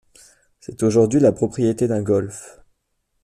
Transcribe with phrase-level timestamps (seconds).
[0.59, 2.59] C'est aujourd'hui la propriété d'un golf.